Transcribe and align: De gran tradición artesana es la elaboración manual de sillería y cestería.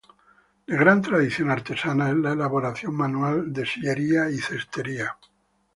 De 0.67 0.75
gran 0.77 0.99
tradición 1.03 1.51
artesana 1.51 2.09
es 2.09 2.15
la 2.15 2.31
elaboración 2.33 2.95
manual 2.95 3.53
de 3.53 3.67
sillería 3.67 4.31
y 4.31 4.37
cestería. 4.39 5.19